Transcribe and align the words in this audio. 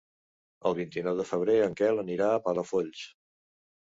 El 0.69 0.75
vint-i-nou 0.79 1.19
de 1.21 1.27
febrer 1.33 1.57
en 1.67 1.77
Quel 1.81 2.03
anirà 2.05 2.31
a 2.39 2.43
Palafolls. 2.49 3.05